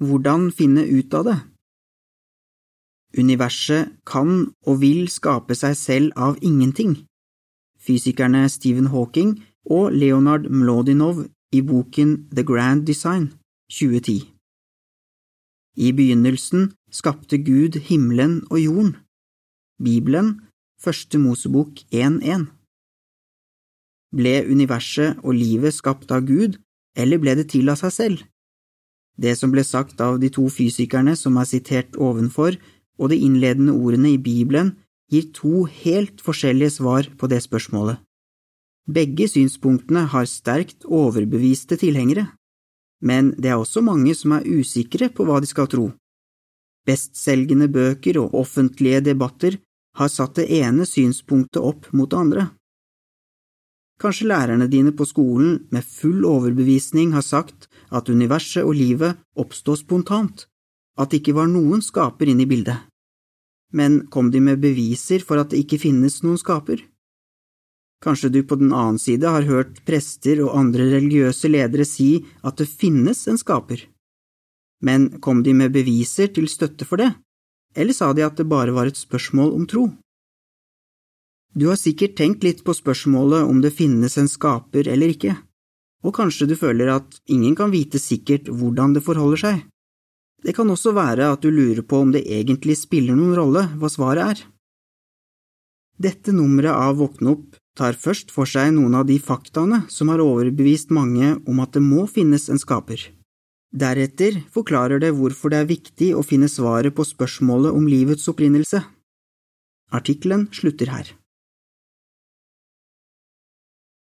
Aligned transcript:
Hvordan 0.00 0.48
finne 0.52 0.86
ut 0.88 1.14
av 1.14 1.24
det? 1.28 1.38
Universet 3.20 3.90
kan 4.06 4.30
og 4.64 4.80
vil 4.80 5.10
skape 5.12 5.52
seg 5.58 5.74
selv 5.76 6.12
av 6.16 6.38
ingenting. 6.40 6.94
Fysikerne 7.76 8.46
Stephen 8.48 8.88
Hawking 8.94 9.34
og 9.68 9.92
Leonard 9.92 10.48
Mlodinov 10.48 11.26
i 11.52 11.60
boken 11.60 12.30
The 12.32 12.44
Grand 12.44 12.86
Design, 12.86 13.32
2010. 13.68 14.30
I 15.76 15.92
begynnelsen 15.92 16.72
skapte 16.90 17.36
Gud 17.38 17.76
himmelen 17.88 18.40
og 18.50 18.60
jorden. 18.60 18.96
Bibelen, 19.84 20.40
Første 20.80 21.18
Mosebok 21.18 21.84
1.1. 21.92 22.48
Ble 24.16 24.34
universet 24.48 25.20
og 25.20 25.36
livet 25.36 25.76
skapt 25.76 26.10
av 26.10 26.24
Gud, 26.24 26.56
eller 26.96 27.20
ble 27.20 27.36
det 27.36 27.50
til 27.52 27.68
av 27.68 27.76
seg 27.84 27.92
selv? 27.92 28.22
Det 29.20 29.36
som 29.36 29.52
ble 29.52 29.64
sagt 29.66 30.00
av 30.00 30.18
de 30.20 30.30
to 30.32 30.46
fysikerne 30.48 31.16
som 31.16 31.36
er 31.36 31.48
sitert 31.48 31.98
ovenfor, 32.00 32.56
og 33.00 33.12
de 33.12 33.18
innledende 33.20 33.74
ordene 33.76 34.14
i 34.14 34.20
Bibelen, 34.20 34.74
gir 35.10 35.28
to 35.34 35.64
helt 35.82 36.22
forskjellige 36.24 36.76
svar 36.78 37.08
på 37.18 37.28
det 37.28 37.42
spørsmålet. 37.44 37.98
Begge 38.90 39.28
synspunktene 39.28 40.06
har 40.10 40.26
sterkt 40.26 40.86
overbeviste 40.86 41.76
tilhengere, 41.80 42.30
men 43.02 43.32
det 43.36 43.52
er 43.52 43.60
også 43.60 43.82
mange 43.84 44.14
som 44.16 44.34
er 44.36 44.46
usikre 44.46 45.10
på 45.12 45.26
hva 45.28 45.40
de 45.40 45.48
skal 45.50 45.68
tro. 45.70 45.90
Bestselgende 46.88 47.68
bøker 47.68 48.18
og 48.22 48.34
offentlige 48.40 49.02
debatter 49.10 49.58
har 49.96 50.08
satt 50.08 50.38
det 50.40 50.48
ene 50.60 50.86
synspunktet 50.88 51.60
opp 51.60 51.90
mot 51.92 52.10
det 52.10 52.18
andre. 52.18 52.46
Kanskje 54.00 54.30
lærerne 54.30 54.64
dine 54.72 54.94
på 54.96 55.04
skolen 55.04 55.66
med 55.70 55.84
full 55.84 56.24
overbevisning 56.24 57.12
har 57.12 57.24
sagt 57.24 57.68
at 57.92 58.08
universet 58.08 58.64
og 58.64 58.72
livet 58.78 59.18
oppstod 59.36 59.82
spontant, 59.82 60.46
at 60.96 61.10
det 61.10 61.20
ikke 61.20 61.36
var 61.36 61.50
noen 61.50 61.84
skaper 61.84 62.32
inne 62.32 62.46
i 62.46 62.48
bildet. 62.48 62.78
Men 63.76 64.06
kom 64.10 64.32
de 64.32 64.40
med 64.40 64.62
beviser 64.62 65.20
for 65.20 65.38
at 65.38 65.52
det 65.52 65.60
ikke 65.62 65.82
finnes 65.84 66.22
noen 66.24 66.40
skaper? 66.40 66.80
Kanskje 68.00 68.32
du 68.32 68.40
på 68.48 68.56
den 68.56 68.72
annen 68.72 68.98
side 68.98 69.28
har 69.28 69.44
hørt 69.44 69.82
prester 69.84 70.40
og 70.46 70.56
andre 70.56 70.88
religiøse 70.94 71.50
ledere 71.52 71.84
si 71.84 72.24
at 72.40 72.56
det 72.56 72.70
finnes 72.72 73.26
en 73.28 73.38
skaper. 73.38 73.84
Men 74.80 75.20
kom 75.20 75.42
de 75.44 75.52
med 75.52 75.74
beviser 75.76 76.32
til 76.32 76.48
støtte 76.48 76.88
for 76.88 76.96
det, 76.96 77.12
eller 77.76 77.92
sa 77.92 78.14
de 78.16 78.24
at 78.24 78.40
det 78.40 78.48
bare 78.48 78.72
var 78.72 78.88
et 78.88 78.96
spørsmål 78.96 79.52
om 79.58 79.66
tro? 79.68 79.90
Du 81.54 81.66
har 81.66 81.78
sikkert 81.78 82.14
tenkt 82.18 82.44
litt 82.46 82.62
på 82.64 82.74
spørsmålet 82.76 83.48
om 83.48 83.58
det 83.62 83.74
finnes 83.74 84.14
en 84.20 84.30
skaper 84.30 84.86
eller 84.88 85.10
ikke, 85.10 85.34
og 86.06 86.14
kanskje 86.14 86.46
du 86.52 86.54
føler 86.58 86.92
at 86.94 87.18
ingen 87.26 87.56
kan 87.58 87.72
vite 87.74 87.98
sikkert 87.98 88.48
hvordan 88.48 88.94
det 88.94 89.02
forholder 89.02 89.42
seg. 89.42 89.58
Det 90.40 90.54
kan 90.56 90.70
også 90.70 90.94
være 90.96 91.26
at 91.34 91.42
du 91.42 91.50
lurer 91.50 91.82
på 91.84 92.00
om 92.00 92.14
det 92.14 92.22
egentlig 92.24 92.78
spiller 92.78 93.18
noen 93.18 93.34
rolle 93.36 93.66
hva 93.76 93.90
svaret 93.92 94.24
er. 94.24 94.44
Dette 96.00 96.32
nummeret 96.32 96.72
av 96.72 96.96
Våkne 96.96 97.34
opp 97.34 97.58
tar 97.76 97.98
først 97.98 98.30
for 98.32 98.48
seg 98.48 98.70
noen 98.76 98.94
av 98.96 99.04
de 99.10 99.18
faktaene 99.20 99.82
som 99.92 100.08
har 100.08 100.22
overbevist 100.24 100.94
mange 100.96 101.34
om 101.50 101.60
at 101.60 101.74
det 101.76 101.84
må 101.84 102.06
finnes 102.08 102.48
en 102.48 102.62
skaper. 102.62 103.02
Deretter 103.70 104.40
forklarer 104.54 105.02
det 105.02 105.12
hvorfor 105.18 105.52
det 105.52 105.60
er 105.60 105.68
viktig 105.68 106.14
å 106.16 106.24
finne 106.26 106.48
svaret 106.50 106.96
på 106.96 107.06
spørsmålet 107.06 107.76
om 107.76 107.86
livets 107.86 108.26
opprinnelse. 108.32 108.80
Artikkelen 109.92 110.48
slutter 110.56 110.90
her. 110.90 111.19